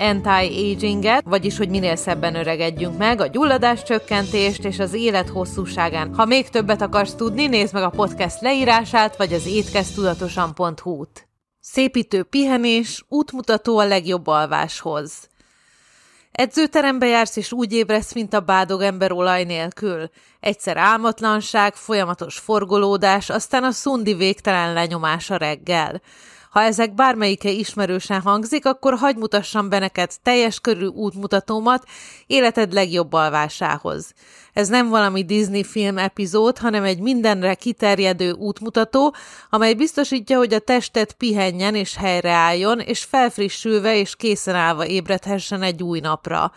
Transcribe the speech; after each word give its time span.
anti-aginget, 0.00 1.24
vagyis 1.24 1.56
hogy 1.56 1.68
minél 1.68 1.96
szebben 1.96 2.34
öregedjünk 2.34 2.98
meg, 2.98 3.20
a 3.20 3.26
gyulladás 3.26 3.82
csökkentést 3.82 4.64
és 4.64 4.78
az 4.78 4.94
élet 4.94 5.28
hosszúságán. 5.28 6.14
Ha 6.14 6.24
még 6.24 6.48
többet 6.48 6.82
akarsz 6.82 7.14
tudni, 7.14 7.46
nézd 7.46 7.74
meg 7.74 7.82
a 7.82 7.90
podcast 7.90 8.40
leírását, 8.40 9.16
vagy 9.16 9.32
az 9.32 9.46
étkeztudatosan.hu-t. 9.46 11.28
Szépítő 11.60 12.22
pihenés, 12.22 13.04
útmutató 13.08 13.78
a 13.78 13.86
legjobb 13.86 14.26
alváshoz. 14.26 15.28
Edzőterembe 16.32 17.06
jársz, 17.06 17.36
és 17.36 17.52
úgy 17.52 17.72
ébresz, 17.72 18.14
mint 18.14 18.34
a 18.34 18.40
bádog 18.40 18.80
ember 18.80 19.12
olaj 19.12 19.44
nélkül. 19.44 20.10
Egyszer 20.40 20.76
álmatlanság, 20.76 21.74
folyamatos 21.74 22.38
forgolódás, 22.38 23.30
aztán 23.30 23.64
a 23.64 23.70
szundi 23.70 24.14
végtelen 24.14 24.72
lenyomása 24.72 25.36
reggel. 25.36 26.00
Ha 26.50 26.62
ezek 26.62 26.94
bármelyike 26.94 27.50
ismerősen 27.50 28.20
hangzik, 28.20 28.66
akkor 28.66 28.94
hagy 28.94 29.16
mutassam 29.16 29.68
be 29.68 29.78
neked 29.78 30.10
teljes 30.22 30.60
körű 30.60 30.86
útmutatómat 30.86 31.84
életed 32.26 32.72
legjobb 32.72 33.12
alvásához. 33.12 34.12
Ez 34.52 34.68
nem 34.68 34.88
valami 34.88 35.24
Disney 35.24 35.64
film 35.64 35.98
epizód, 35.98 36.58
hanem 36.58 36.84
egy 36.84 37.00
mindenre 37.00 37.54
kiterjedő 37.54 38.32
útmutató, 38.32 39.14
amely 39.50 39.74
biztosítja, 39.74 40.36
hogy 40.36 40.54
a 40.54 40.58
tested 40.58 41.12
pihenjen 41.12 41.74
és 41.74 41.96
helyreálljon, 41.96 42.80
és 42.80 43.04
felfrissülve 43.04 43.96
és 43.96 44.16
készen 44.16 44.54
állva 44.54 44.86
ébredhessen 44.86 45.62
egy 45.62 45.82
új 45.82 46.00
napra. 46.00 46.52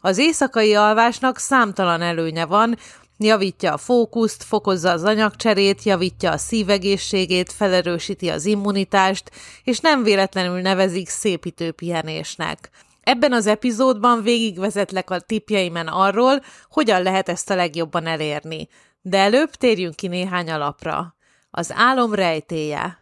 Az 0.00 0.18
éjszakai 0.18 0.74
alvásnak 0.74 1.38
számtalan 1.38 2.02
előnye 2.02 2.46
van, 2.46 2.76
Javítja 3.20 3.72
a 3.72 3.76
fókuszt, 3.76 4.42
fokozza 4.42 4.90
az 4.90 5.02
anyagcserét, 5.04 5.82
javítja 5.82 6.30
a 6.30 6.36
szívegészségét, 6.36 7.52
felerősíti 7.52 8.28
az 8.28 8.44
immunitást, 8.44 9.30
és 9.64 9.78
nem 9.78 10.02
véletlenül 10.02 10.60
nevezik 10.60 11.08
szépítő 11.08 11.72
pihenésnek. 11.72 12.70
Ebben 13.00 13.32
az 13.32 13.46
epizódban 13.46 14.22
végigvezetlek 14.22 15.10
a 15.10 15.20
tipjeimen 15.20 15.86
arról, 15.86 16.42
hogyan 16.70 17.02
lehet 17.02 17.28
ezt 17.28 17.50
a 17.50 17.54
legjobban 17.54 18.06
elérni. 18.06 18.68
De 19.02 19.18
előbb 19.18 19.50
térjünk 19.50 19.94
ki 19.94 20.06
néhány 20.06 20.50
alapra. 20.50 21.16
Az 21.50 21.72
álom 21.74 22.14
rejtéje. 22.14 22.98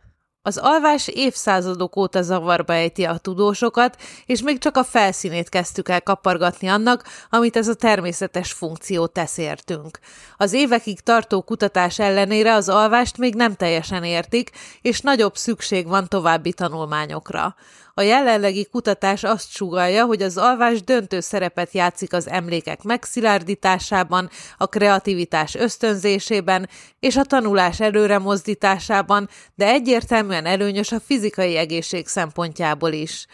Az 0.47 0.57
alvás 0.57 1.09
évszázadok 1.09 1.97
óta 1.97 2.23
zavarba 2.23 2.73
ejti 2.73 3.05
a 3.05 3.17
tudósokat, 3.17 3.97
és 4.27 4.43
még 4.43 4.59
csak 4.59 4.77
a 4.77 4.85
felszínét 4.85 5.49
kezdtük 5.49 5.89
el 5.89 6.03
kapargatni 6.03 6.69
annak, 6.69 7.05
amit 7.31 7.57
ez 7.57 7.69
a 7.69 7.75
természetes 7.75 8.53
funkció 8.53 9.07
tesz 9.07 9.39
értünk. 9.39 9.99
Az 10.37 10.53
évekig 10.53 11.01
tartó 11.01 11.43
kutatás 11.43 11.99
ellenére 11.99 12.55
az 12.55 12.69
alvást 12.69 13.19
még 13.19 13.35
nem 13.35 13.55
teljesen 13.55 14.05
értik, 14.05 14.51
és 14.83 15.01
nagyobb 15.01 15.37
szükség 15.37 15.87
van 15.87 16.09
további 16.09 16.53
tanulmányokra. 16.53 17.55
A 17.99 18.03
jelenlegi 18.03 18.67
kutatás 18.71 19.25
azt 19.25 19.51
sugalja, 19.51 20.05
hogy 20.05 20.23
az 20.23 20.37
alvás 20.37 20.83
döntő 20.83 21.21
szerepet 21.21 21.73
játszik 21.73 22.13
az 22.13 22.29
emlékek 22.29 22.83
megszilárdításában, 22.83 24.31
a 24.57 24.67
kreativitás 24.67 25.55
ösztönzésében 25.55 26.69
és 27.01 27.17
a 27.17 27.25
tanulás 27.25 27.81
előre 27.81 28.19
mozdításában, 28.19 29.29
de 29.55 29.67
egyértelműen 29.67 30.47
előnyös 30.47 30.93
a 30.93 31.01
fizikai 31.01 31.57
egészség 31.57 32.07
szempontjából 32.07 32.93
is 32.93 33.27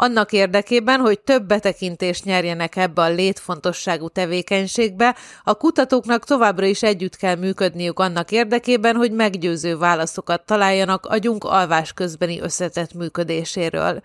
annak 0.00 0.32
érdekében, 0.32 1.00
hogy 1.00 1.20
több 1.20 1.46
betekintést 1.46 2.24
nyerjenek 2.24 2.76
ebbe 2.76 3.02
a 3.02 3.08
létfontosságú 3.08 4.08
tevékenységbe, 4.08 5.16
a 5.44 5.54
kutatóknak 5.54 6.24
továbbra 6.24 6.66
is 6.66 6.82
együtt 6.82 7.16
kell 7.16 7.36
működniük 7.36 7.98
annak 7.98 8.30
érdekében, 8.30 8.96
hogy 8.96 9.12
meggyőző 9.12 9.76
válaszokat 9.78 10.46
találjanak 10.46 11.06
agyunk 11.06 11.44
alvás 11.44 11.92
közbeni 11.92 12.40
összetett 12.40 12.94
működéséről. 12.94 14.02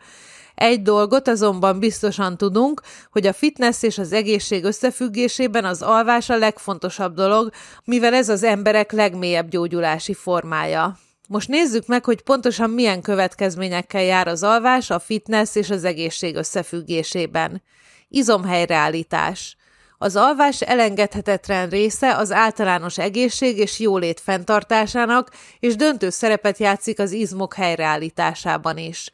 Egy 0.56 0.81
dolgot 0.81 1.28
azonban 1.28 1.79
biztosan 1.79 2.38
tudunk, 2.38 2.81
hogy 3.12 3.27
a 3.27 3.33
fitness 3.33 3.83
és 3.83 3.97
az 3.97 4.13
egészség 4.13 4.63
összefüggésében 4.63 5.66
az 5.66 5.81
alvás 5.81 6.29
a 6.29 6.38
legfontosabb 6.38 7.13
dolog, 7.13 7.50
mivel 7.83 8.13
ez 8.13 8.29
az 8.29 8.44
emberek 8.44 8.91
legmélyebb 8.91 9.50
gyógyulási 9.50 10.13
formája. 10.13 10.97
Most 11.28 11.47
nézzük 11.47 11.88
meg, 11.88 12.06
hogy 12.06 12.22
pontosan 12.22 12.69
milyen 12.69 13.02
következményekkel 13.02 14.02
jár 14.02 14.28
az 14.28 14.44
alvás, 14.44 14.90
a 14.90 15.00
fitness 15.00 15.56
és 15.56 15.69
az 15.69 15.84
egészség 15.84 16.36
összefüggésében. 16.36 17.62
Izomhelyreállítás. 18.08 19.58
Az 19.97 20.16
alvás 20.16 20.62
elengedhetetlen 20.62 21.69
része 21.69 22.16
az 22.16 22.31
általános 22.31 22.97
egészség 22.97 23.58
és 23.58 23.80
jólét 23.80 24.19
fenntartásának, 24.19 25.31
és 25.59 25.75
döntő 25.75 26.09
szerepet 26.09 26.58
játszik 26.58 27.00
az 27.00 27.12
izmok 27.12 27.53
helyreállításában 27.53 28.78
is. 28.78 29.12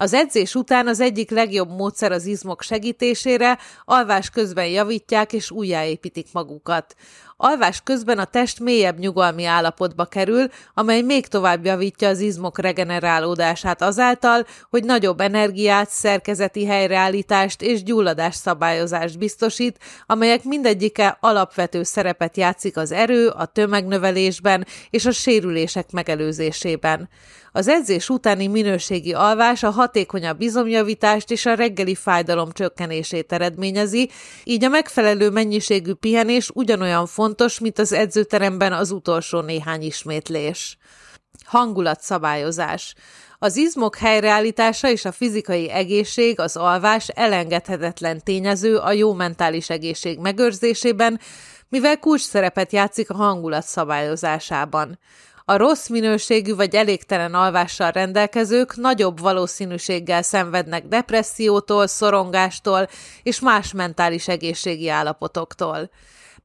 Az 0.00 0.12
edzés 0.12 0.54
után 0.54 0.86
az 0.86 1.00
egyik 1.00 1.30
legjobb 1.30 1.70
módszer 1.70 2.12
az 2.12 2.26
izmok 2.26 2.62
segítésére, 2.62 3.58
alvás 3.84 4.30
közben 4.30 4.66
javítják 4.66 5.32
és 5.32 5.50
újjáépítik 5.50 6.26
magukat. 6.32 6.94
Alvás 7.40 7.80
közben 7.84 8.18
a 8.18 8.24
test 8.24 8.60
mélyebb 8.60 8.98
nyugalmi 8.98 9.44
állapotba 9.44 10.04
kerül, 10.04 10.46
amely 10.74 11.02
még 11.02 11.26
tovább 11.26 11.64
javítja 11.64 12.08
az 12.08 12.20
izmok 12.20 12.58
regenerálódását 12.58 13.82
azáltal, 13.82 14.46
hogy 14.70 14.84
nagyobb 14.84 15.20
energiát, 15.20 15.90
szerkezeti 15.90 16.66
helyreállítást 16.66 17.62
és 17.62 17.82
gyulladás 17.82 18.34
szabályozást 18.34 19.18
biztosít, 19.18 19.78
amelyek 20.06 20.44
mindegyike 20.44 21.16
alapvető 21.20 21.82
szerepet 21.82 22.36
játszik 22.36 22.76
az 22.76 22.92
erő, 22.92 23.28
a 23.28 23.44
tömegnövelésben 23.44 24.66
és 24.90 25.06
a 25.06 25.10
sérülések 25.10 25.90
megelőzésében. 25.90 27.08
Az 27.52 27.68
edzés 27.68 28.08
utáni 28.08 28.46
minőségi 28.46 29.12
alvás 29.12 29.62
a 29.62 29.70
hatékonyabb 29.70 30.40
izomjavítást 30.40 31.30
és 31.30 31.46
a 31.46 31.54
reggeli 31.54 31.94
fájdalom 31.94 32.52
csökkenését 32.52 33.32
eredményezi, 33.32 34.10
így 34.44 34.64
a 34.64 34.68
megfelelő 34.68 35.30
mennyiségű 35.30 35.92
pihenés 35.92 36.50
ugyanolyan 36.54 37.06
fontos, 37.06 37.26
mint 37.60 37.78
az 37.78 37.92
edzőteremben 37.92 38.72
az 38.72 38.90
utolsó 38.90 39.40
néhány 39.40 39.82
ismétlés. 39.82 40.78
Hangulatszabályozás. 41.44 42.94
Az 43.38 43.56
izmok 43.56 43.96
helyreállítása 43.96 44.90
és 44.90 45.04
a 45.04 45.12
fizikai 45.12 45.70
egészség, 45.70 46.40
az 46.40 46.56
alvás 46.56 47.08
elengedhetetlen 47.08 48.24
tényező 48.24 48.76
a 48.76 48.92
jó 48.92 49.12
mentális 49.12 49.70
egészség 49.70 50.18
megőrzésében, 50.18 51.20
mivel 51.68 51.98
kulcs 51.98 52.20
szerepet 52.20 52.72
játszik 52.72 53.10
a 53.10 53.14
hangulat 53.14 53.64
szabályozásában. 53.64 54.98
A 55.44 55.56
rossz 55.56 55.88
minőségű 55.88 56.54
vagy 56.54 56.74
elégtelen 56.74 57.34
alvással 57.34 57.90
rendelkezők 57.90 58.76
nagyobb 58.76 59.20
valószínűséggel 59.20 60.22
szenvednek 60.22 60.86
depressziótól, 60.86 61.86
szorongástól 61.86 62.88
és 63.22 63.40
más 63.40 63.72
mentális 63.72 64.28
egészségi 64.28 64.88
állapotoktól. 64.88 65.90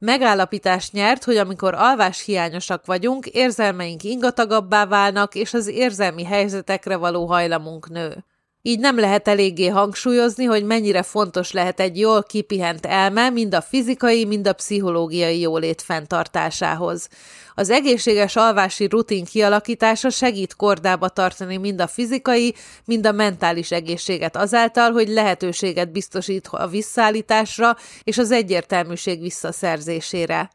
Megállapítást 0.05 0.93
nyert, 0.93 1.23
hogy 1.23 1.37
amikor 1.37 1.73
alvás 1.73 2.25
hiányosak 2.25 2.85
vagyunk, 2.85 3.25
érzelmeink 3.25 4.03
ingatagabbá 4.03 4.85
válnak, 4.85 5.35
és 5.35 5.53
az 5.53 5.67
érzelmi 5.67 6.23
helyzetekre 6.23 6.95
való 6.95 7.25
hajlamunk 7.25 7.89
nő. 7.89 8.25
Így 8.65 8.79
nem 8.79 8.99
lehet 8.99 9.27
eléggé 9.27 9.67
hangsúlyozni, 9.67 10.43
hogy 10.43 10.65
mennyire 10.65 11.03
fontos 11.03 11.51
lehet 11.51 11.79
egy 11.79 11.99
jól 11.99 12.23
kipihent 12.23 12.85
elme 12.85 13.29
mind 13.29 13.53
a 13.53 13.61
fizikai, 13.61 14.25
mind 14.25 14.47
a 14.47 14.53
pszichológiai 14.53 15.39
jólét 15.39 15.81
fenntartásához. 15.81 17.07
Az 17.55 17.69
egészséges 17.69 18.35
alvási 18.35 18.85
rutin 18.87 19.25
kialakítása 19.25 20.09
segít 20.09 20.55
kordába 20.55 21.09
tartani 21.09 21.57
mind 21.57 21.81
a 21.81 21.87
fizikai, 21.87 22.55
mind 22.85 23.05
a 23.05 23.11
mentális 23.11 23.71
egészséget 23.71 24.35
azáltal, 24.35 24.91
hogy 24.91 25.07
lehetőséget 25.07 25.91
biztosít 25.91 26.47
a 26.51 26.67
visszaállításra 26.67 27.77
és 28.03 28.17
az 28.17 28.31
egyértelműség 28.31 29.21
visszaszerzésére. 29.21 30.49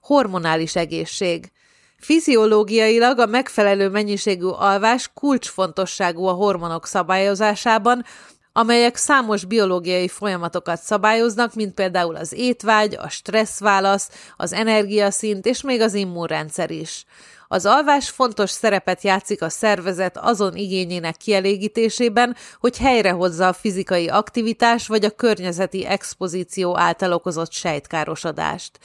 Hormonális 0.00 0.76
egészség. 0.76 1.50
Fiziológiailag 1.98 3.18
a 3.18 3.26
megfelelő 3.26 3.88
mennyiségű 3.88 4.46
alvás 4.46 5.10
kulcsfontosságú 5.14 6.26
a 6.26 6.32
hormonok 6.32 6.86
szabályozásában, 6.86 8.04
amelyek 8.52 8.96
számos 8.96 9.44
biológiai 9.44 10.08
folyamatokat 10.08 10.80
szabályoznak, 10.80 11.54
mint 11.54 11.74
például 11.74 12.16
az 12.16 12.32
étvágy, 12.32 12.94
a 12.94 13.08
stresszválasz, 13.08 14.10
az 14.36 14.52
energiaszint 14.52 15.46
és 15.46 15.62
még 15.62 15.80
az 15.80 15.94
immunrendszer 15.94 16.70
is. 16.70 17.04
Az 17.50 17.66
alvás 17.66 18.10
fontos 18.10 18.50
szerepet 18.50 19.02
játszik 19.02 19.42
a 19.42 19.48
szervezet 19.48 20.18
azon 20.18 20.56
igényének 20.56 21.16
kielégítésében, 21.16 22.36
hogy 22.60 22.78
helyrehozza 22.78 23.48
a 23.48 23.52
fizikai 23.52 24.08
aktivitás 24.08 24.86
vagy 24.86 25.04
a 25.04 25.10
környezeti 25.10 25.86
expozíció 25.86 26.78
által 26.78 27.12
okozott 27.12 27.52
sejtkárosodást. 27.52 28.78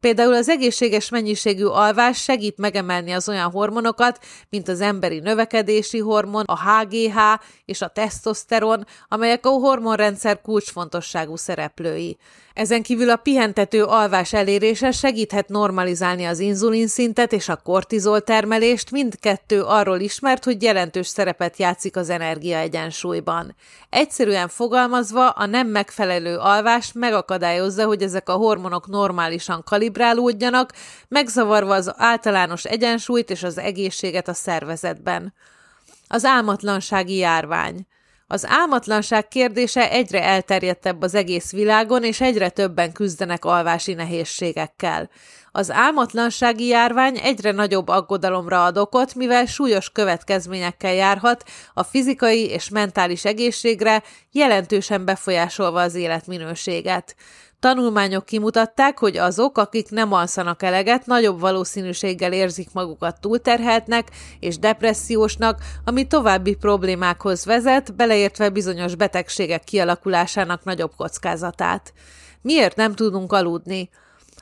Például 0.00 0.34
az 0.34 0.48
egészséges 0.48 1.08
mennyiségű 1.08 1.64
alvás 1.64 2.22
segít 2.22 2.58
megemelni 2.58 3.12
az 3.12 3.28
olyan 3.28 3.50
hormonokat, 3.50 4.18
mint 4.50 4.68
az 4.68 4.80
emberi 4.80 5.18
növekedési 5.18 5.98
hormon, 5.98 6.44
a 6.44 6.58
HGH 6.58 7.18
és 7.64 7.80
a 7.80 7.88
tesztoszteron, 7.88 8.86
amelyek 9.08 9.46
a 9.46 9.50
hormonrendszer 9.50 10.40
kulcsfontosságú 10.40 11.36
szereplői. 11.36 12.16
Ezen 12.54 12.82
kívül 12.82 13.10
a 13.10 13.16
pihentető 13.16 13.84
alvás 13.84 14.32
elérése 14.32 14.90
segíthet 14.90 15.48
normalizálni 15.48 16.24
az 16.24 16.38
inzulinszintet 16.38 17.32
és 17.32 17.48
a 17.48 17.56
kortizol 17.56 18.07
termelést, 18.16 18.90
mindkettő 18.90 19.62
arról 19.62 20.00
ismert, 20.00 20.44
hogy 20.44 20.62
jelentős 20.62 21.06
szerepet 21.06 21.56
játszik 21.56 21.96
az 21.96 22.10
energiaegyensúlyban. 22.10 23.54
Egyszerűen 23.90 24.48
fogalmazva, 24.48 25.30
a 25.30 25.46
nem 25.46 25.66
megfelelő 25.66 26.36
alvás 26.36 26.92
megakadályozza, 26.92 27.84
hogy 27.84 28.02
ezek 28.02 28.28
a 28.28 28.32
hormonok 28.32 28.86
normálisan 28.86 29.62
kalibrálódjanak, 29.64 30.72
megzavarva 31.08 31.74
az 31.74 31.92
általános 31.96 32.64
egyensúlyt 32.64 33.30
és 33.30 33.42
az 33.42 33.58
egészséget 33.58 34.28
a 34.28 34.34
szervezetben. 34.34 35.34
Az 36.08 36.24
álmatlansági 36.24 37.16
járvány. 37.16 37.86
Az 38.30 38.46
álmatlanság 38.46 39.28
kérdése 39.28 39.90
egyre 39.90 40.22
elterjedtebb 40.22 41.02
az 41.02 41.14
egész 41.14 41.52
világon, 41.52 42.04
és 42.04 42.20
egyre 42.20 42.48
többen 42.48 42.92
küzdenek 42.92 43.44
alvási 43.44 43.94
nehézségekkel. 43.94 45.10
Az 45.52 45.70
álmatlansági 45.70 46.66
járvány 46.66 47.18
egyre 47.22 47.52
nagyobb 47.52 47.88
aggodalomra 47.88 48.64
ad 48.64 48.78
okot, 48.78 49.14
mivel 49.14 49.46
súlyos 49.46 49.90
következményekkel 49.90 50.94
járhat 50.94 51.44
a 51.74 51.82
fizikai 51.82 52.48
és 52.48 52.68
mentális 52.68 53.24
egészségre, 53.24 54.02
jelentősen 54.32 55.04
befolyásolva 55.04 55.80
az 55.80 55.94
életminőséget. 55.94 57.16
Tanulmányok 57.60 58.24
kimutatták, 58.24 58.98
hogy 58.98 59.16
azok, 59.16 59.58
akik 59.58 59.90
nem 59.90 60.12
alszanak 60.12 60.62
eleget, 60.62 61.06
nagyobb 61.06 61.40
valószínűséggel 61.40 62.32
érzik 62.32 62.68
magukat 62.72 63.20
túlterheltnek 63.20 64.08
és 64.40 64.58
depressziósnak, 64.58 65.58
ami 65.84 66.06
további 66.06 66.54
problémákhoz 66.54 67.44
vezet, 67.44 67.94
beleértve 67.94 68.48
bizonyos 68.48 68.94
betegségek 68.94 69.64
kialakulásának 69.64 70.64
nagyobb 70.64 70.92
kockázatát. 70.96 71.92
Miért 72.42 72.76
nem 72.76 72.94
tudunk 72.94 73.32
aludni? 73.32 73.90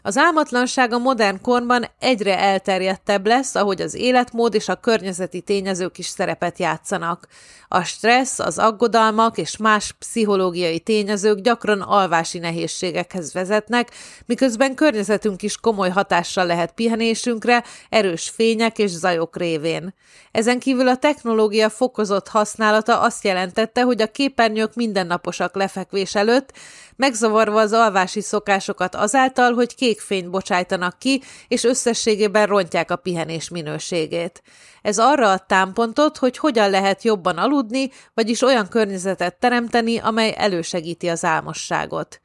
Az 0.06 0.16
álmatlanság 0.16 0.92
a 0.92 0.98
modern 0.98 1.40
korban 1.40 1.86
egyre 1.98 2.38
elterjedtebb 2.38 3.26
lesz, 3.26 3.54
ahogy 3.54 3.80
az 3.80 3.94
életmód 3.94 4.54
és 4.54 4.68
a 4.68 4.74
környezeti 4.74 5.40
tényezők 5.40 5.98
is 5.98 6.06
szerepet 6.06 6.58
játszanak. 6.58 7.26
A 7.68 7.82
stressz, 7.82 8.38
az 8.38 8.58
aggodalmak 8.58 9.38
és 9.38 9.56
más 9.56 9.92
pszichológiai 9.98 10.80
tényezők 10.80 11.38
gyakran 11.40 11.80
alvási 11.80 12.38
nehézségekhez 12.38 13.32
vezetnek, 13.32 13.90
miközben 14.26 14.74
környezetünk 14.74 15.42
is 15.42 15.56
komoly 15.56 15.90
hatással 15.90 16.46
lehet 16.46 16.72
pihenésünkre, 16.72 17.64
erős 17.88 18.28
fények 18.28 18.78
és 18.78 18.90
zajok 18.90 19.36
révén. 19.36 19.94
Ezen 20.32 20.58
kívül 20.58 20.88
a 20.88 20.96
technológia 20.96 21.68
fokozott 21.68 22.28
használata 22.28 23.00
azt 23.00 23.24
jelentette, 23.24 23.82
hogy 23.82 24.02
a 24.02 24.10
képernyők 24.10 24.74
mindennaposak 24.74 25.54
lefekvés 25.54 26.14
előtt, 26.14 26.52
megzavarva 26.96 27.60
az 27.60 27.72
alvási 27.72 28.20
szokásokat 28.20 28.94
azáltal, 28.94 29.52
hogy 29.52 29.74
kék 29.74 30.00
fényt 30.00 30.30
bocsájtanak 30.30 30.98
ki, 30.98 31.22
és 31.48 31.64
összességében 31.64 32.46
rontják 32.46 32.90
a 32.90 32.96
pihenés 32.96 33.48
minőségét. 33.48 34.42
Ez 34.82 34.98
arra 34.98 35.30
ad 35.30 35.46
támpontot, 35.46 36.16
hogy 36.16 36.38
hogyan 36.38 36.70
lehet 36.70 37.02
jobban 37.02 37.38
aludni, 37.38 37.90
vagyis 38.14 38.42
olyan 38.42 38.68
környezetet 38.68 39.36
teremteni, 39.36 39.98
amely 39.98 40.34
elősegíti 40.36 41.08
az 41.08 41.24
álmosságot. 41.24 42.20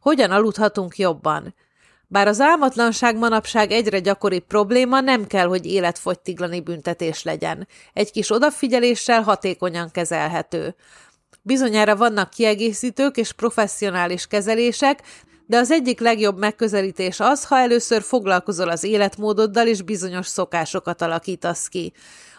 Hogyan 0.00 0.30
aludhatunk 0.30 0.96
jobban? 0.96 1.54
Bár 2.12 2.26
az 2.26 2.40
álmatlanság 2.40 3.16
manapság 3.16 3.70
egyre 3.70 3.98
gyakoribb 3.98 4.44
probléma, 4.44 5.00
nem 5.00 5.26
kell, 5.26 5.46
hogy 5.46 5.66
életfogytiglani 5.66 6.60
büntetés 6.60 7.22
legyen. 7.22 7.68
Egy 7.92 8.10
kis 8.10 8.30
odafigyeléssel 8.30 9.22
hatékonyan 9.22 9.90
kezelhető. 9.90 10.74
Bizonyára 11.44 11.96
vannak 11.96 12.30
kiegészítők 12.30 13.16
és 13.16 13.32
professzionális 13.32 14.26
kezelések, 14.26 15.02
de 15.46 15.56
az 15.56 15.70
egyik 15.70 16.00
legjobb 16.00 16.38
megközelítés 16.38 17.20
az, 17.20 17.44
ha 17.44 17.58
először 17.58 18.02
foglalkozol 18.02 18.68
az 18.68 18.84
életmódoddal 18.84 19.66
és 19.66 19.82
bizonyos 19.82 20.26
szokásokat 20.26 21.02
alakítasz 21.02 21.68
ki. 21.68 21.92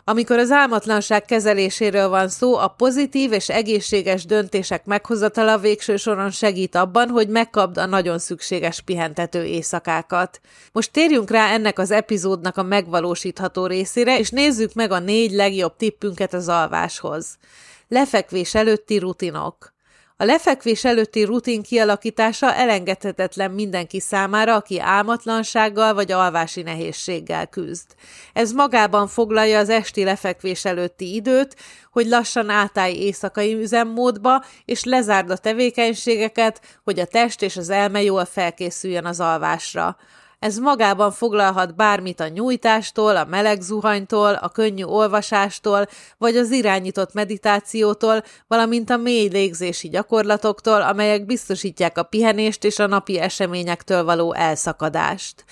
Amikor 0.03 0.37
az 0.37 0.51
álmatlanság 0.51 1.25
kezeléséről 1.25 2.09
van 2.09 2.29
szó, 2.29 2.57
a 2.57 2.67
pozitív 2.67 3.31
és 3.31 3.49
egészséges 3.49 4.25
döntések 4.25 4.85
meghozatala 4.85 5.57
végső 5.57 5.97
soron 5.97 6.31
segít 6.31 6.75
abban, 6.75 7.09
hogy 7.09 7.27
megkapd 7.27 7.77
a 7.77 7.85
nagyon 7.85 8.19
szükséges 8.19 8.81
pihentető 8.81 9.43
éjszakákat. 9.43 10.39
Most 10.71 10.91
térjünk 10.91 11.29
rá 11.29 11.53
ennek 11.53 11.79
az 11.79 11.91
epizódnak 11.91 12.57
a 12.57 12.63
megvalósítható 12.63 13.65
részére, 13.65 14.19
és 14.19 14.29
nézzük 14.29 14.73
meg 14.73 14.91
a 14.91 14.99
négy 14.99 15.31
legjobb 15.31 15.75
tippünket 15.75 16.33
az 16.33 16.47
alváshoz. 16.47 17.37
Lefekvés 17.87 18.55
előtti 18.55 18.97
rutinok. 18.97 19.73
A 20.17 20.25
lefekvés 20.25 20.85
előtti 20.85 21.23
rutin 21.23 21.61
kialakítása 21.61 22.53
elengedhetetlen 22.53 23.51
mindenki 23.51 23.99
számára, 23.99 24.55
aki 24.55 24.79
álmatlansággal 24.79 25.93
vagy 25.93 26.11
alvási 26.11 26.61
nehézséggel 26.61 27.47
küzd. 27.47 27.85
Ez 28.33 28.51
magában 28.51 29.07
foglalja 29.07 29.59
az 29.59 29.69
esti 29.69 30.03
lefekvés 30.03 30.65
előtti 30.65 31.13
időt, 31.13 31.55
hogy 31.91 32.07
lassan 32.07 32.49
átállj 32.49 32.93
éjszakai 32.93 33.53
üzemmódba, 33.53 34.43
és 34.65 34.83
lezárd 34.83 35.29
a 35.29 35.37
tevékenységeket, 35.37 36.61
hogy 36.83 36.99
a 36.99 37.05
test 37.05 37.41
és 37.41 37.57
az 37.57 37.69
elme 37.69 38.03
jól 38.03 38.25
felkészüljön 38.25 39.05
az 39.05 39.19
alvásra. 39.19 39.97
Ez 40.43 40.57
magában 40.57 41.11
foglalhat 41.11 41.75
bármit 41.75 42.19
a 42.19 42.27
nyújtástól, 42.27 43.15
a 43.15 43.25
meleg 43.25 43.61
zuhanytól, 43.61 44.33
a 44.33 44.49
könnyű 44.49 44.83
olvasástól, 44.83 45.87
vagy 46.17 46.37
az 46.37 46.51
irányított 46.51 47.13
meditációtól, 47.13 48.23
valamint 48.47 48.89
a 48.89 48.97
mély 48.97 49.27
légzési 49.27 49.89
gyakorlatoktól, 49.89 50.81
amelyek 50.81 51.25
biztosítják 51.25 51.97
a 51.97 52.03
pihenést 52.03 52.63
és 52.63 52.79
a 52.79 52.87
napi 52.87 53.19
eseményektől 53.19 54.03
való 54.03 54.33
elszakadást. 54.33 55.45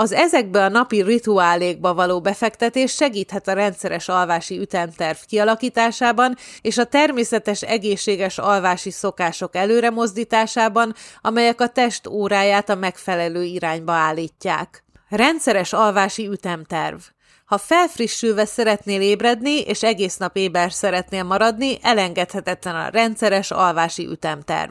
Az 0.00 0.12
ezekbe 0.12 0.64
a 0.64 0.68
napi 0.68 1.02
rituálékba 1.02 1.94
való 1.94 2.20
befektetés 2.20 2.92
segíthet 2.92 3.48
a 3.48 3.52
rendszeres 3.52 4.08
alvási 4.08 4.58
ütemterv 4.58 5.16
kialakításában 5.26 6.36
és 6.60 6.78
a 6.78 6.84
természetes 6.84 7.62
egészséges 7.62 8.38
alvási 8.38 8.90
szokások 8.90 9.56
előremozdításában, 9.56 10.94
amelyek 11.20 11.60
a 11.60 11.68
test 11.68 12.06
óráját 12.06 12.68
a 12.68 12.74
megfelelő 12.74 13.42
irányba 13.42 13.92
állítják. 13.92 14.84
Rendszeres 15.08 15.72
alvási 15.72 16.26
ütemterv. 16.26 16.98
Ha 17.44 17.58
felfrissülve 17.58 18.44
szeretnél 18.44 19.00
ébredni, 19.00 19.60
és 19.60 19.82
egész 19.82 20.16
nap 20.16 20.36
éber 20.36 20.72
szeretnél 20.72 21.22
maradni, 21.22 21.78
elengedhetetlen 21.82 22.74
a 22.74 22.88
rendszeres 22.88 23.50
alvási 23.50 24.06
ütemterv. 24.06 24.70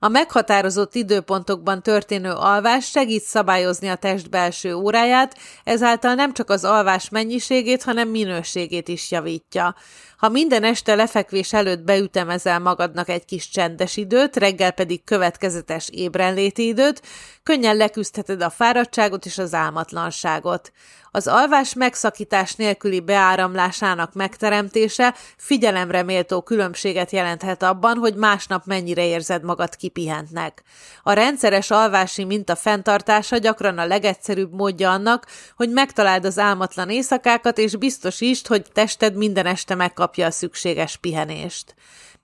A 0.00 0.08
meghatározott 0.08 0.94
időpontokban 0.94 1.82
történő 1.82 2.30
alvás 2.30 2.86
segít 2.86 3.22
szabályozni 3.22 3.88
a 3.88 3.94
test 3.94 4.30
belső 4.30 4.74
óráját, 4.74 5.38
ezáltal 5.64 6.14
nem 6.14 6.32
csak 6.32 6.50
az 6.50 6.64
alvás 6.64 7.08
mennyiségét, 7.08 7.82
hanem 7.82 8.08
minőségét 8.08 8.88
is 8.88 9.10
javítja. 9.10 9.74
Ha 10.16 10.28
minden 10.28 10.64
este 10.64 10.94
lefekvés 10.94 11.52
előtt 11.52 11.80
beütemezel 11.80 12.58
magadnak 12.58 13.08
egy 13.08 13.24
kis 13.24 13.48
csendes 13.48 13.96
időt, 13.96 14.36
reggel 14.36 14.70
pedig 14.70 15.04
következetes 15.04 15.88
ébrenléti 15.88 16.66
időt, 16.66 17.02
könnyen 17.42 17.76
leküzdheted 17.76 18.42
a 18.42 18.50
fáradtságot 18.50 19.26
és 19.26 19.38
az 19.38 19.54
álmatlanságot. 19.54 20.72
Az 21.18 21.26
alvás 21.26 21.74
megszakítás 21.74 22.54
nélküli 22.54 23.00
beáramlásának 23.00 24.12
megteremtése 24.12 25.14
figyelemre 25.36 26.02
méltó 26.02 26.42
különbséget 26.42 27.10
jelenthet 27.10 27.62
abban, 27.62 27.96
hogy 27.96 28.14
másnap 28.14 28.66
mennyire 28.66 29.06
érzed 29.06 29.42
magad 29.42 29.76
kipihentnek. 29.76 30.62
A 31.02 31.12
rendszeres 31.12 31.70
alvási 31.70 32.24
minta 32.24 32.56
fenntartása 32.56 33.36
gyakran 33.36 33.78
a 33.78 33.86
legegyszerűbb 33.86 34.52
módja 34.52 34.90
annak, 34.90 35.26
hogy 35.56 35.70
megtaláld 35.70 36.24
az 36.24 36.38
álmatlan 36.38 36.90
éjszakákat, 36.90 37.58
és 37.58 37.76
biztosítsd, 37.76 38.46
hogy 38.46 38.66
tested 38.72 39.14
minden 39.14 39.46
este 39.46 39.74
megkapja 39.74 40.26
a 40.26 40.30
szükséges 40.30 40.96
pihenést. 40.96 41.74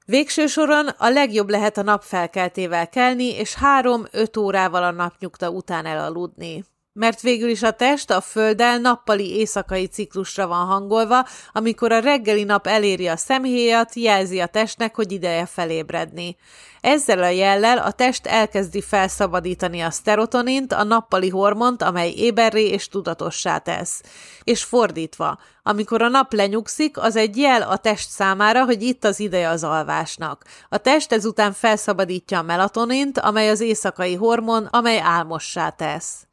Végső 0.07 0.47
soron 0.47 0.87
a 0.87 1.09
legjobb 1.09 1.49
lehet 1.51 1.79
a 1.79 1.83
nap 1.83 2.03
felkeltével 2.03 2.89
kelni, 2.89 3.35
és 3.35 3.55
három-öt 3.55 4.37
órával 4.37 4.83
a 4.83 4.91
napnyugta 4.91 5.51
után 5.51 5.87
elaludni. 5.87 6.65
Mert 6.95 7.21
végül 7.21 7.49
is 7.49 7.63
a 7.63 7.71
test 7.71 8.11
a 8.11 8.21
Földdel 8.21 8.79
nappali 8.79 9.37
éjszakai 9.37 9.87
ciklusra 9.87 10.47
van 10.47 10.67
hangolva, 10.67 11.27
amikor 11.53 11.93
a 11.93 11.99
reggeli 11.99 12.45
nap 12.45 12.67
eléri 12.67 13.09
a 13.09 13.17
szemhéjat, 13.17 13.95
jelzi 13.95 14.41
a 14.41 14.47
testnek, 14.47 14.95
hogy 14.95 15.13
ideje 15.13 15.47
felébredni. 15.47 16.37
Ezzel 16.81 17.23
a 17.23 17.29
jellel 17.29 17.79
a 17.79 17.91
test 17.91 18.27
elkezdi 18.27 18.81
felszabadítani 18.81 19.81
a 19.81 19.91
szterotonint, 19.91 20.73
a 20.73 20.83
nappali 20.83 21.29
hormont, 21.29 21.83
amely 21.83 22.13
éberré 22.17 22.67
és 22.67 22.89
tudatossá 22.89 23.59
tesz. 23.59 24.03
És 24.45 24.65
fordítva, 24.65 25.39
amikor 25.63 26.03
a 26.03 26.09
nap 26.09 26.33
lenyugszik, 26.33 26.99
az 26.99 27.17
egy 27.17 27.37
jel 27.37 27.63
a 27.63 27.77
test 27.77 28.11
számára, 28.11 28.65
hogy 28.65 28.83
itt 28.83 29.05
az 29.05 29.21
ideje 29.21 29.49
az 29.49 29.65
alvásnak. 29.65 30.45
A 30.69 30.79
test 30.79 31.13
ezután 31.13 31.53
felszabadítja 31.53 32.39
a 32.39 32.43
melatonint, 32.43 33.19
amely 33.19 33.51
az 33.51 33.61
éjszakai 33.61 34.15
hormon, 34.15 34.65
amely 34.65 35.01
álmossá 35.01 35.69
tesz. 35.71 36.27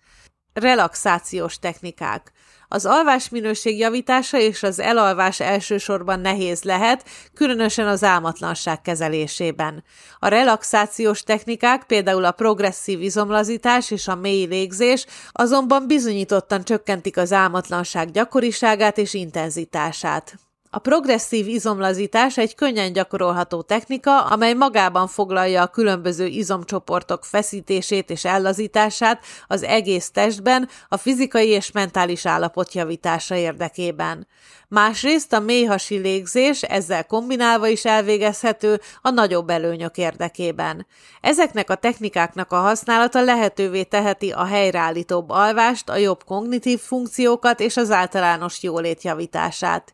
Relaxációs 0.53 1.59
technikák. 1.59 2.31
Az 2.67 2.85
alvás 2.85 3.29
minőség 3.29 3.77
javítása 3.77 4.37
és 4.37 4.63
az 4.63 4.79
elalvás 4.79 5.39
elsősorban 5.39 6.19
nehéz 6.19 6.63
lehet, 6.63 7.05
különösen 7.33 7.87
az 7.87 8.03
álmatlanság 8.03 8.81
kezelésében. 8.81 9.83
A 10.19 10.27
relaxációs 10.27 11.23
technikák, 11.23 11.83
például 11.83 12.25
a 12.25 12.31
progresszív 12.31 13.01
izomlazítás 13.01 13.91
és 13.91 14.07
a 14.07 14.15
mély 14.15 14.45
légzés 14.45 15.05
azonban 15.31 15.87
bizonyítottan 15.87 16.63
csökkentik 16.63 17.17
az 17.17 17.31
álmatlanság 17.31 18.11
gyakoriságát 18.11 18.97
és 18.97 19.13
intenzitását. 19.13 20.50
A 20.73 20.79
progresszív 20.79 21.47
izomlazítás 21.47 22.37
egy 22.37 22.55
könnyen 22.55 22.93
gyakorolható 22.93 23.61
technika, 23.61 24.23
amely 24.23 24.53
magában 24.53 25.07
foglalja 25.07 25.61
a 25.61 25.67
különböző 25.67 26.25
izomcsoportok 26.25 27.25
feszítését 27.25 28.09
és 28.09 28.25
ellazítását 28.25 29.23
az 29.47 29.63
egész 29.63 30.11
testben 30.11 30.69
a 30.87 30.97
fizikai 30.97 31.47
és 31.47 31.71
mentális 31.71 32.25
állapot 32.25 32.73
javítása 32.73 33.35
érdekében. 33.35 34.27
Másrészt 34.67 35.33
a 35.33 35.39
mélyhasi 35.39 35.97
légzés 35.97 36.61
ezzel 36.61 37.05
kombinálva 37.05 37.67
is 37.67 37.85
elvégezhető 37.85 38.79
a 39.01 39.09
nagyobb 39.09 39.49
előnyök 39.49 39.97
érdekében. 39.97 40.87
Ezeknek 41.21 41.69
a 41.69 41.75
technikáknak 41.75 42.51
a 42.51 42.59
használata 42.59 43.21
lehetővé 43.21 43.83
teheti 43.83 44.31
a 44.31 44.45
helyreállítóbb 44.45 45.29
alvást, 45.29 45.89
a 45.89 45.95
jobb 45.95 46.23
kognitív 46.23 46.79
funkciókat 46.79 47.59
és 47.59 47.77
az 47.77 47.91
általános 47.91 48.63
jólét 48.63 49.03
javítását. 49.03 49.93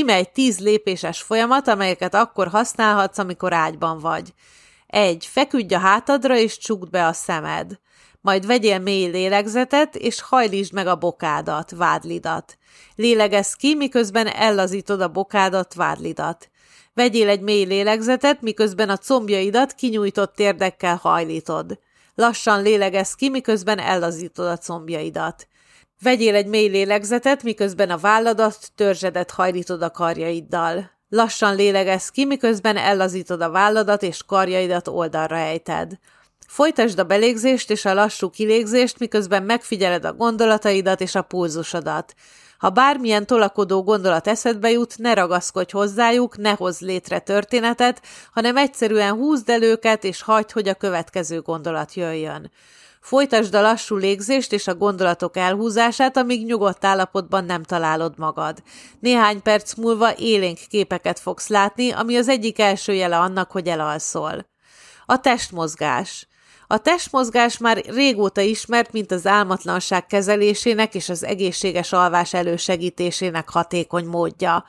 Íme 0.00 0.14
egy 0.14 0.30
tíz 0.30 0.58
lépéses 0.58 1.22
folyamat, 1.22 1.68
amelyeket 1.68 2.14
akkor 2.14 2.48
használhatsz, 2.48 3.18
amikor 3.18 3.52
ágyban 3.52 3.98
vagy. 3.98 4.32
1. 4.86 5.26
Feküdj 5.26 5.74
a 5.74 5.78
hátadra 5.78 6.36
és 6.36 6.58
csukd 6.58 6.90
be 6.90 7.06
a 7.06 7.12
szemed. 7.12 7.78
Majd 8.20 8.46
vegyél 8.46 8.78
mély 8.78 9.10
lélegzetet, 9.10 9.96
és 9.96 10.20
hajlítsd 10.20 10.72
meg 10.72 10.86
a 10.86 10.96
bokádat, 10.96 11.70
vádlidat. 11.70 12.58
Lélegezz 12.94 13.52
ki, 13.52 13.74
miközben 13.74 14.26
ellazítod 14.26 15.00
a 15.00 15.08
bokádat, 15.08 15.74
vádlidat. 15.74 16.50
Vegyél 16.94 17.28
egy 17.28 17.40
mély 17.40 17.64
lélegzetet, 17.64 18.40
miközben 18.40 18.88
a 18.88 18.96
combjaidat 18.96 19.72
kinyújtott 19.72 20.34
térdekkel 20.34 20.96
hajlítod. 20.96 21.78
Lassan 22.14 22.62
lélegezz 22.62 23.12
ki, 23.12 23.28
miközben 23.28 23.78
ellazítod 23.78 24.46
a 24.46 24.56
combjaidat. 24.56 25.48
Vegyél 26.02 26.34
egy 26.34 26.46
mély 26.46 26.68
lélegzetet, 26.68 27.42
miközben 27.42 27.90
a 27.90 27.96
válladat, 27.96 28.70
törzsedet 28.74 29.30
hajlítod 29.30 29.82
a 29.82 29.90
karjaiddal. 29.90 30.90
Lassan 31.08 31.54
lélegezz 31.54 32.08
ki, 32.08 32.24
miközben 32.24 32.76
ellazítod 32.76 33.40
a 33.40 33.50
válladat 33.50 34.02
és 34.02 34.22
karjaidat 34.26 34.88
oldalra 34.88 35.36
ejted. 35.36 35.98
Folytasd 36.46 36.98
a 36.98 37.04
belégzést 37.04 37.70
és 37.70 37.84
a 37.84 37.94
lassú 37.94 38.30
kilégzést, 38.30 38.98
miközben 38.98 39.42
megfigyeled 39.42 40.04
a 40.04 40.12
gondolataidat 40.12 41.00
és 41.00 41.14
a 41.14 41.22
pulzusodat. 41.22 42.14
Ha 42.58 42.70
bármilyen 42.70 43.26
tolakodó 43.26 43.82
gondolat 43.82 44.28
eszedbe 44.28 44.70
jut, 44.70 44.98
ne 44.98 45.14
ragaszkodj 45.14 45.72
hozzájuk, 45.72 46.36
ne 46.36 46.50
hozz 46.50 46.80
létre 46.80 47.18
történetet, 47.18 48.02
hanem 48.32 48.56
egyszerűen 48.56 49.12
húzd 49.12 49.48
el 49.48 49.62
őket, 49.62 50.04
és 50.04 50.22
hagyd, 50.22 50.50
hogy 50.50 50.68
a 50.68 50.74
következő 50.74 51.40
gondolat 51.40 51.94
jöjjön. 51.94 52.50
Folytasd 53.00 53.54
a 53.54 53.60
lassú 53.60 53.96
légzést 53.96 54.52
és 54.52 54.66
a 54.66 54.74
gondolatok 54.74 55.36
elhúzását, 55.36 56.16
amíg 56.16 56.46
nyugodt 56.46 56.84
állapotban 56.84 57.44
nem 57.44 57.62
találod 57.62 58.18
magad. 58.18 58.62
Néhány 59.00 59.42
perc 59.42 59.74
múlva 59.74 60.16
élénk 60.16 60.58
képeket 60.68 61.18
fogsz 61.18 61.48
látni, 61.48 61.90
ami 61.90 62.16
az 62.16 62.28
egyik 62.28 62.58
első 62.58 62.92
jele 62.92 63.18
annak, 63.18 63.50
hogy 63.50 63.66
elalszol. 63.66 64.46
A 65.06 65.20
testmozgás. 65.20 66.28
A 66.66 66.78
testmozgás 66.78 67.58
már 67.58 67.84
régóta 67.86 68.40
ismert, 68.40 68.92
mint 68.92 69.12
az 69.12 69.26
álmatlanság 69.26 70.06
kezelésének 70.06 70.94
és 70.94 71.08
az 71.08 71.24
egészséges 71.24 71.92
alvás 71.92 72.34
elősegítésének 72.34 73.48
hatékony 73.48 74.06
módja. 74.06 74.64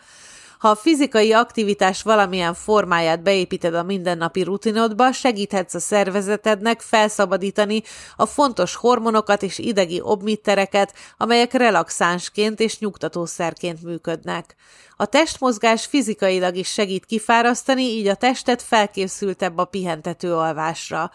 Ha 0.61 0.69
a 0.69 0.75
fizikai 0.75 1.33
aktivitás 1.33 2.01
valamilyen 2.01 2.53
formáját 2.53 3.23
beépíted 3.23 3.73
a 3.73 3.83
mindennapi 3.83 4.41
rutinodba, 4.41 5.11
segíthetsz 5.11 5.73
a 5.73 5.79
szervezetednek 5.79 6.81
felszabadítani 6.81 7.81
a 8.15 8.25
fontos 8.25 8.75
hormonokat 8.75 9.43
és 9.43 9.57
idegi 9.57 10.01
obmittereket, 10.01 10.93
amelyek 11.17 11.53
relaxánsként 11.53 12.59
és 12.59 12.79
nyugtatószerként 12.79 13.83
működnek. 13.83 14.55
A 14.95 15.05
testmozgás 15.05 15.85
fizikailag 15.85 16.55
is 16.55 16.71
segít 16.71 17.05
kifárasztani, 17.05 17.83
így 17.83 18.07
a 18.07 18.15
testet 18.15 18.61
felkészültebb 18.61 19.57
a 19.57 19.65
pihentető 19.65 20.35
alvásra. 20.35 21.11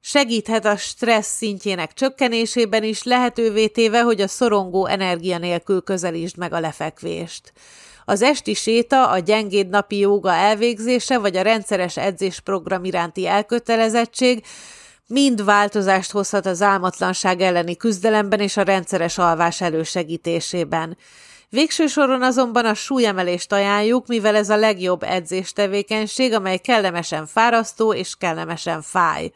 Segíthet 0.00 0.64
a 0.64 0.76
stressz 0.76 1.36
szintjének 1.36 1.92
csökkenésében 1.92 2.82
is, 2.82 3.02
lehetővé 3.02 3.66
téve, 3.66 4.02
hogy 4.02 4.20
a 4.20 4.28
szorongó 4.28 4.86
energia 4.86 5.38
nélkül 5.38 5.82
közelítsd 5.82 6.36
meg 6.36 6.52
a 6.52 6.60
lefekvést. 6.60 7.52
Az 8.08 8.22
esti 8.22 8.54
séta, 8.54 9.10
a 9.10 9.18
gyengéd 9.18 9.68
napi 9.68 9.98
jóga 9.98 10.32
elvégzése 10.32 11.18
vagy 11.18 11.36
a 11.36 11.42
rendszeres 11.42 11.96
edzésprogram 11.96 12.84
iránti 12.84 13.26
elkötelezettség 13.26 14.44
mind 15.06 15.44
változást 15.44 16.10
hozhat 16.10 16.46
az 16.46 16.62
álmatlanság 16.62 17.40
elleni 17.40 17.76
küzdelemben 17.76 18.40
és 18.40 18.56
a 18.56 18.62
rendszeres 18.62 19.18
alvás 19.18 19.60
elősegítésében. 19.60 20.96
Végső 21.48 21.86
soron 21.86 22.22
azonban 22.22 22.64
a 22.64 22.74
súlyemelést 22.74 23.52
ajánljuk, 23.52 24.06
mivel 24.06 24.36
ez 24.36 24.50
a 24.50 24.56
legjobb 24.56 25.02
edzéstevékenység, 25.02 26.32
amely 26.32 26.58
kellemesen 26.58 27.26
fárasztó 27.26 27.94
és 27.94 28.14
kellemesen 28.18 28.82
fáj. 28.82 29.32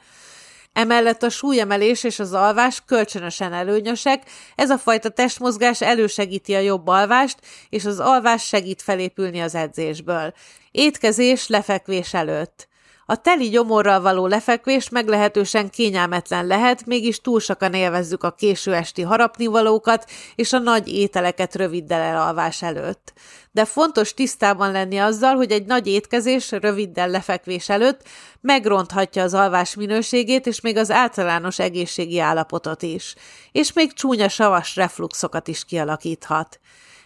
Emellett 0.72 1.22
a 1.22 1.30
súlyemelés 1.30 2.04
és 2.04 2.18
az 2.18 2.32
alvás 2.32 2.82
kölcsönösen 2.86 3.52
előnyösek, 3.52 4.22
ez 4.54 4.70
a 4.70 4.78
fajta 4.78 5.08
testmozgás 5.08 5.80
elősegíti 5.80 6.54
a 6.54 6.58
jobb 6.58 6.86
alvást, 6.86 7.38
és 7.68 7.84
az 7.84 8.00
alvás 8.00 8.46
segít 8.46 8.82
felépülni 8.82 9.40
az 9.40 9.54
edzésből. 9.54 10.32
Étkezés 10.70 11.48
lefekvés 11.48 12.14
előtt. 12.14 12.68
A 13.12 13.16
teli 13.16 13.48
gyomorral 13.48 14.00
való 14.00 14.26
lefekvés 14.26 14.88
meglehetősen 14.88 15.70
kényelmetlen 15.70 16.46
lehet, 16.46 16.86
mégis 16.86 17.20
túl 17.20 17.40
sokan 17.40 17.74
élvezzük 17.74 18.24
a 18.24 18.30
késő 18.30 18.74
esti 18.74 19.02
harapnivalókat 19.02 20.10
és 20.34 20.52
a 20.52 20.58
nagy 20.58 20.88
ételeket 20.88 21.54
röviddel 21.54 22.00
elalvás 22.00 22.62
előtt. 22.62 23.12
De 23.50 23.64
fontos 23.64 24.14
tisztában 24.14 24.72
lenni 24.72 24.98
azzal, 24.98 25.34
hogy 25.34 25.50
egy 25.50 25.64
nagy 25.64 25.86
étkezés 25.86 26.50
röviddel 26.50 27.08
lefekvés 27.08 27.68
előtt 27.68 28.00
megronthatja 28.40 29.22
az 29.22 29.34
alvás 29.34 29.74
minőségét 29.74 30.46
és 30.46 30.60
még 30.60 30.76
az 30.76 30.90
általános 30.90 31.58
egészségi 31.58 32.18
állapotot 32.18 32.82
is, 32.82 33.14
és 33.52 33.72
még 33.72 33.92
csúnya 33.92 34.28
savas 34.28 34.76
refluxokat 34.76 35.48
is 35.48 35.64
kialakíthat. 35.64 36.60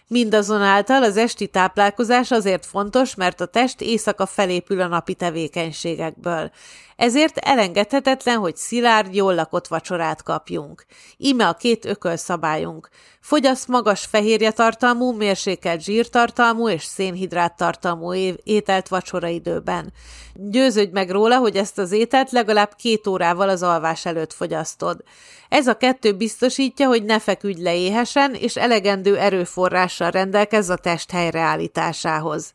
Mindazonáltal 0.09 1.03
az 1.03 1.17
esti 1.17 1.47
táplálkozás 1.47 2.31
azért 2.31 2.65
fontos, 2.65 3.15
mert 3.15 3.41
a 3.41 3.45
test 3.45 3.81
éjszaka 3.81 4.25
felépül 4.25 4.81
a 4.81 4.87
napi 4.87 5.13
tevékenységekből. 5.13 6.51
Ezért 6.97 7.37
elengedhetetlen, 7.37 8.37
hogy 8.37 8.55
szilárd, 8.55 9.15
jól 9.15 9.35
lakott 9.35 9.67
vacsorát 9.67 10.23
kapjunk. 10.23 10.85
Íme 11.17 11.47
a 11.47 11.53
két 11.53 11.85
ökölszabályunk. 11.85 12.89
Fogyasz 13.21 13.65
magas 13.65 14.05
fehérje 14.05 14.51
tartalmú, 14.51 15.11
mérsékelt 15.11 15.81
zsírtartalmú 15.81 16.69
és 16.69 16.83
szénhidrát 16.83 17.57
tartalmú 17.57 18.13
ételt 18.43 18.87
vacsoraidőben. 18.87 19.93
Győződj 20.33 20.91
meg 20.91 21.09
róla, 21.09 21.37
hogy 21.37 21.55
ezt 21.55 21.77
az 21.77 21.91
ételt 21.91 22.31
legalább 22.31 22.75
két 22.75 23.07
órával 23.07 23.49
az 23.49 23.63
alvás 23.63 24.05
előtt 24.05 24.33
fogyasztod. 24.33 25.03
Ez 25.49 25.67
a 25.67 25.77
kettő 25.77 26.13
biztosítja, 26.13 26.87
hogy 26.87 27.03
ne 27.03 27.19
feküdj 27.19 27.61
le 27.61 27.75
éhesen, 27.75 28.33
és 28.33 28.55
elegendő 28.55 29.17
erőforrással 29.17 30.11
rendelkezz 30.11 30.69
a 30.69 30.75
test 30.75 31.11
helyreállításához. 31.11 32.53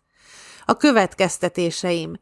A 0.65 0.77
következtetéseim. 0.77 2.13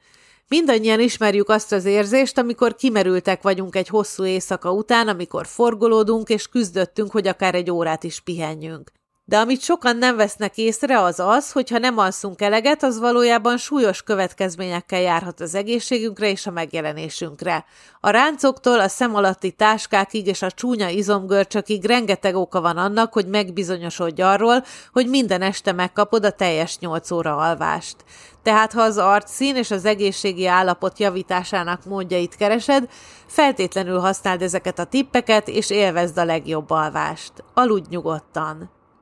Mindannyian 0.54 1.00
ismerjük 1.00 1.48
azt 1.48 1.72
az 1.72 1.84
érzést, 1.84 2.38
amikor 2.38 2.74
kimerültek 2.74 3.42
vagyunk 3.42 3.76
egy 3.76 3.88
hosszú 3.88 4.24
éjszaka 4.24 4.72
után, 4.72 5.08
amikor 5.08 5.46
forgolódunk 5.46 6.28
és 6.28 6.48
küzdöttünk, 6.48 7.10
hogy 7.10 7.28
akár 7.28 7.54
egy 7.54 7.70
órát 7.70 8.04
is 8.04 8.20
pihenjünk. 8.20 8.90
De 9.30 9.38
amit 9.38 9.60
sokan 9.60 9.96
nem 9.96 10.16
vesznek 10.16 10.56
észre, 10.56 11.00
az 11.00 11.20
az, 11.20 11.52
hogy 11.52 11.70
ha 11.70 11.78
nem 11.78 11.98
alszunk 11.98 12.42
eleget, 12.42 12.82
az 12.82 12.98
valójában 12.98 13.56
súlyos 13.56 14.02
következményekkel 14.02 15.00
járhat 15.00 15.40
az 15.40 15.54
egészségünkre 15.54 16.30
és 16.30 16.46
a 16.46 16.50
megjelenésünkre. 16.50 17.64
A 18.00 18.10
ráncoktól 18.10 18.80
a 18.80 18.88
szem 18.88 19.14
alatti 19.14 19.50
táskákig 19.50 20.26
és 20.26 20.42
a 20.42 20.50
csúnya 20.50 20.88
izomgörcsökig 20.88 21.84
rengeteg 21.84 22.36
oka 22.36 22.60
van 22.60 22.76
annak, 22.76 23.12
hogy 23.12 23.26
megbizonyosodj 23.26 24.22
arról, 24.22 24.64
hogy 24.92 25.06
minden 25.06 25.42
este 25.42 25.72
megkapod 25.72 26.24
a 26.24 26.30
teljes 26.30 26.78
8 26.78 27.10
óra 27.10 27.36
alvást. 27.36 27.96
Tehát 28.42 28.72
ha 28.72 28.82
az 28.82 28.98
arcszín 28.98 29.56
és 29.56 29.70
az 29.70 29.84
egészségi 29.84 30.46
állapot 30.46 30.98
javításának 30.98 31.84
módjait 31.84 32.36
keresed, 32.36 32.88
feltétlenül 33.26 33.98
használd 33.98 34.42
ezeket 34.42 34.78
a 34.78 34.84
tippeket, 34.84 35.48
és 35.48 35.70
élvezd 35.70 36.18
a 36.18 36.24
legjobb 36.24 36.70
alvást. 36.70 37.32
Aludj 37.54 37.86
nyugodtan! 37.90 38.78